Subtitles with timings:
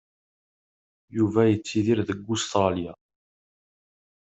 [1.17, 2.93] Yuba yettidir deg Ustṛalya.